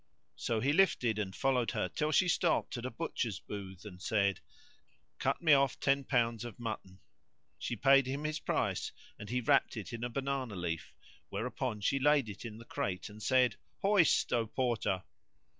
So 0.35 0.61
he 0.61 0.73
lifted 0.73 1.19
and 1.19 1.35
followed 1.35 1.69
her 1.73 1.87
till 1.87 2.11
she 2.11 2.27
stopped 2.27 2.75
at 2.75 2.87
a 2.87 2.89
butcher's 2.89 3.39
booth 3.39 3.85
and 3.85 4.01
said, 4.01 4.39
"Cut 5.19 5.43
me 5.43 5.53
off 5.53 5.79
ten 5.79 6.05
pounds 6.05 6.43
of 6.43 6.57
mutton." 6.59 6.99
She 7.59 7.75
paid 7.75 8.07
him 8.07 8.23
his 8.23 8.39
price 8.39 8.91
and 9.19 9.29
he 9.29 9.41
wrapped 9.41 9.77
it 9.77 9.93
in 9.93 10.03
a 10.03 10.09
banana 10.09 10.55
leaf, 10.55 10.91
whereupon 11.29 11.81
she 11.81 11.99
laid 11.99 12.29
it 12.29 12.45
in 12.45 12.57
the 12.57 12.65
crate 12.65 13.09
and 13.09 13.21
said 13.21 13.57
"Hoist, 13.83 14.33
O 14.33 14.47
Porter." 14.47 15.03